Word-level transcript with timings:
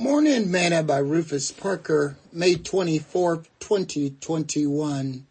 Morning 0.00 0.48
Manna 0.48 0.84
by 0.84 0.98
Rufus 0.98 1.50
Parker, 1.50 2.16
May 2.32 2.54
24th, 2.54 3.46
2021. 3.58 5.26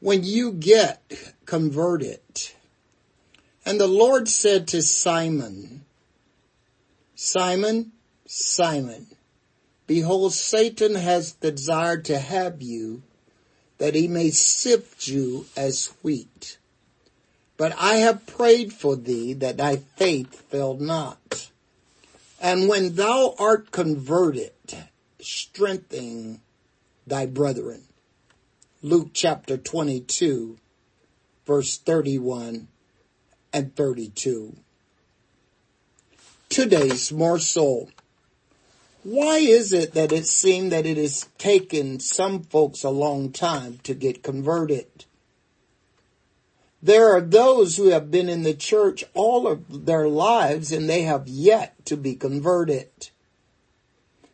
When 0.00 0.24
you 0.24 0.52
get 0.52 1.02
converted. 1.44 2.20
And 3.66 3.78
the 3.78 3.86
Lord 3.86 4.26
said 4.26 4.68
to 4.68 4.80
Simon, 4.80 5.84
Simon, 7.14 7.92
Simon, 8.24 9.08
behold, 9.86 10.32
Satan 10.32 10.94
has 10.94 11.32
desired 11.32 12.06
to 12.06 12.18
have 12.18 12.62
you 12.62 13.02
that 13.76 13.94
he 13.94 14.08
may 14.08 14.30
sift 14.30 15.06
you 15.08 15.44
as 15.58 15.92
wheat. 16.02 16.56
But 17.58 17.74
I 17.78 17.96
have 17.96 18.26
prayed 18.26 18.72
for 18.72 18.96
thee 18.96 19.34
that 19.34 19.58
thy 19.58 19.76
faith 19.76 20.40
fail 20.48 20.74
not. 20.78 21.18
And 22.42 22.68
when 22.68 22.96
thou 22.96 23.36
art 23.38 23.70
converted, 23.70 24.50
strengthen 25.20 26.40
thy 27.06 27.24
brethren. 27.24 27.84
Luke 28.82 29.10
chapter 29.14 29.56
22, 29.56 30.58
verse 31.46 31.78
31 31.78 32.66
and 33.52 33.76
32. 33.76 34.56
Today's 36.48 37.12
morsel. 37.12 37.90
Why 39.04 39.36
is 39.38 39.72
it 39.72 39.94
that 39.94 40.10
it 40.10 40.26
seemed 40.26 40.72
that 40.72 40.84
it 40.84 40.96
has 40.96 41.28
taken 41.38 42.00
some 42.00 42.42
folks 42.42 42.82
a 42.82 42.90
long 42.90 43.30
time 43.30 43.78
to 43.84 43.94
get 43.94 44.24
converted? 44.24 45.04
There 46.82 47.14
are 47.14 47.20
those 47.20 47.76
who 47.76 47.90
have 47.90 48.10
been 48.10 48.28
in 48.28 48.42
the 48.42 48.54
church 48.54 49.04
all 49.14 49.46
of 49.46 49.86
their 49.86 50.08
lives 50.08 50.72
and 50.72 50.88
they 50.90 51.02
have 51.02 51.28
yet 51.28 51.86
to 51.86 51.96
be 51.96 52.16
converted. 52.16 53.10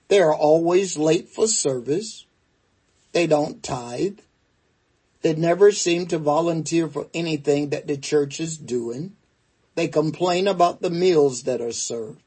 They 0.08 0.20
are 0.20 0.34
always 0.34 0.96
late 0.96 1.28
for 1.28 1.46
service. 1.46 2.24
They 3.12 3.26
don't 3.26 3.62
tithe. 3.62 4.20
They 5.20 5.34
never 5.34 5.72
seem 5.72 6.06
to 6.06 6.18
volunteer 6.18 6.88
for 6.88 7.08
anything 7.12 7.68
that 7.70 7.86
the 7.86 7.98
church 7.98 8.40
is 8.40 8.56
doing. 8.56 9.16
They 9.74 9.88
complain 9.88 10.48
about 10.48 10.80
the 10.80 10.90
meals 10.90 11.42
that 11.42 11.60
are 11.60 11.72
served. 11.72 12.22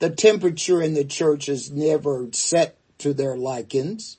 The 0.00 0.10
temperature 0.10 0.82
in 0.82 0.94
the 0.94 1.04
church 1.04 1.48
is 1.48 1.70
never 1.70 2.28
set 2.32 2.76
to 2.98 3.14
their 3.14 3.36
likings. 3.36 4.16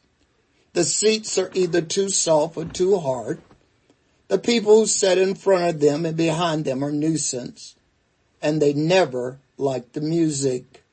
The 0.73 0.83
seats 0.85 1.37
are 1.37 1.51
either 1.53 1.81
too 1.81 2.09
soft 2.09 2.55
or 2.57 2.65
too 2.65 2.99
hard. 2.99 3.41
The 4.29 4.37
people 4.37 4.81
who 4.81 4.85
sit 4.85 5.17
in 5.17 5.33
front 5.33 5.63
of 5.63 5.79
them 5.81 6.05
and 6.05 6.15
behind 6.15 6.63
them 6.63 6.83
are 6.83 6.91
nuisance, 6.91 7.75
and 8.41 8.61
they 8.61 8.73
never 8.73 9.39
like 9.57 9.93
the 9.93 10.01
music. 10.01 10.83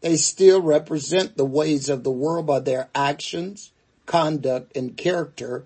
They 0.00 0.16
still 0.16 0.62
represent 0.62 1.36
the 1.36 1.44
ways 1.44 1.88
of 1.88 2.04
the 2.04 2.12
world 2.12 2.46
by 2.46 2.60
their 2.60 2.88
actions, 2.94 3.72
conduct, 4.06 4.76
and 4.76 4.96
character, 4.96 5.64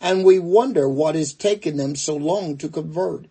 and 0.00 0.24
we 0.24 0.38
wonder 0.38 0.88
what 0.88 1.16
has 1.16 1.34
taken 1.34 1.76
them 1.76 1.96
so 1.96 2.14
long 2.14 2.56
to 2.58 2.68
convert. 2.68 3.26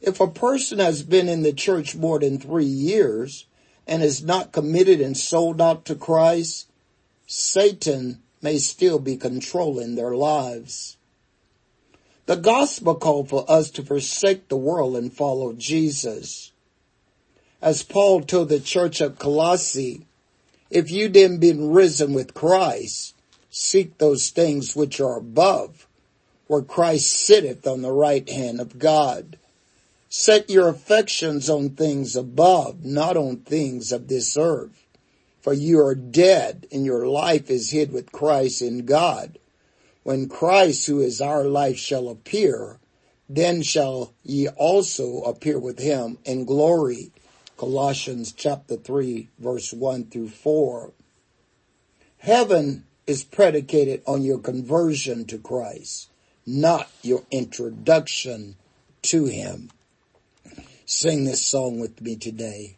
If 0.00 0.18
a 0.18 0.26
person 0.26 0.78
has 0.78 1.02
been 1.02 1.28
in 1.28 1.42
the 1.42 1.52
church 1.52 1.94
more 1.94 2.18
than 2.18 2.38
three 2.38 2.64
years 2.64 3.44
and 3.86 4.02
is 4.02 4.24
not 4.24 4.50
committed 4.50 4.98
and 4.98 5.14
sold 5.14 5.60
out 5.60 5.84
to 5.84 5.94
Christ, 5.94 6.68
Satan 7.26 8.21
may 8.42 8.58
still 8.58 8.98
be 8.98 9.16
controlling 9.16 9.94
their 9.94 10.14
lives. 10.14 10.96
The 12.26 12.36
gospel 12.36 12.96
called 12.96 13.28
for 13.28 13.50
us 13.50 13.70
to 13.72 13.82
forsake 13.82 14.48
the 14.48 14.56
world 14.56 14.96
and 14.96 15.12
follow 15.12 15.52
Jesus. 15.52 16.52
As 17.60 17.82
Paul 17.82 18.22
told 18.22 18.48
the 18.48 18.60
church 18.60 19.00
of 19.00 19.18
Colossae, 19.18 20.06
if 20.70 20.90
you 20.90 21.08
then 21.08 21.38
been 21.38 21.70
risen 21.70 22.12
with 22.12 22.34
Christ, 22.34 23.14
seek 23.50 23.98
those 23.98 24.30
things 24.30 24.74
which 24.74 25.00
are 25.00 25.18
above, 25.18 25.86
where 26.46 26.62
Christ 26.62 27.08
sitteth 27.08 27.66
on 27.66 27.82
the 27.82 27.92
right 27.92 28.28
hand 28.28 28.60
of 28.60 28.78
God. 28.78 29.38
Set 30.08 30.50
your 30.50 30.68
affections 30.68 31.48
on 31.48 31.70
things 31.70 32.16
above, 32.16 32.84
not 32.84 33.16
on 33.16 33.38
things 33.38 33.92
of 33.92 34.08
this 34.08 34.36
earth. 34.36 34.81
For 35.42 35.52
you 35.52 35.80
are 35.80 35.96
dead 35.96 36.68
and 36.70 36.86
your 36.86 37.06
life 37.06 37.50
is 37.50 37.70
hid 37.70 37.92
with 37.92 38.12
Christ 38.12 38.62
in 38.62 38.86
God. 38.86 39.38
When 40.04 40.28
Christ, 40.28 40.86
who 40.86 41.00
is 41.00 41.20
our 41.20 41.44
life, 41.44 41.76
shall 41.76 42.08
appear, 42.08 42.78
then 43.28 43.62
shall 43.62 44.14
ye 44.22 44.48
also 44.48 45.22
appear 45.22 45.58
with 45.58 45.80
him 45.80 46.18
in 46.24 46.44
glory. 46.44 47.10
Colossians 47.56 48.32
chapter 48.32 48.76
3 48.76 49.28
verse 49.38 49.72
1 49.72 50.06
through 50.06 50.28
4. 50.28 50.92
Heaven 52.18 52.84
is 53.06 53.24
predicated 53.24 54.02
on 54.06 54.22
your 54.22 54.38
conversion 54.38 55.24
to 55.26 55.38
Christ, 55.38 56.08
not 56.46 56.88
your 57.02 57.24
introduction 57.32 58.54
to 59.02 59.24
him. 59.24 59.70
Sing 60.86 61.24
this 61.24 61.44
song 61.44 61.80
with 61.80 62.00
me 62.00 62.14
today. 62.14 62.76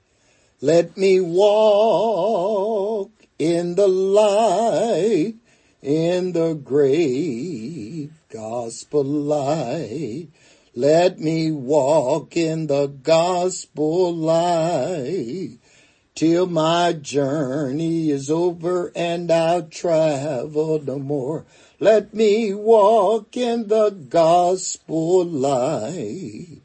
Let 0.65 0.97
me 0.97 1.21
walk 1.21 3.11
in 3.39 3.75
the 3.75 3.87
light, 3.87 5.35
in 5.83 6.33
the 6.33 6.55
great 6.55 8.09
gospel 8.31 9.05
light. 9.05 10.29
Let 10.75 11.21
me 11.21 11.53
walk 11.53 12.35
in 12.35 12.69
the 12.69 12.87
gospel 12.87 14.17
light 14.17 15.59
till 16.15 16.47
my 16.47 16.95
journey 16.95 18.09
is 18.09 18.31
over 18.31 18.91
and 18.97 19.31
I'll 19.31 19.65
travel 19.65 20.83
no 20.83 20.99
more. 20.99 21.45
Let 21.79 22.15
me 22.15 22.55
walk 22.55 23.37
in 23.37 23.69
the 23.69 23.91
gospel 23.91 25.27
light. 25.27 26.63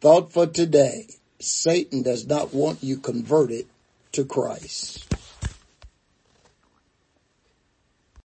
Thought 0.00 0.32
for 0.32 0.48
today. 0.48 1.19
Satan 1.40 2.02
does 2.02 2.26
not 2.26 2.54
want 2.54 2.82
you 2.84 2.98
converted 2.98 3.66
to 4.12 4.24
Christ. 4.24 5.10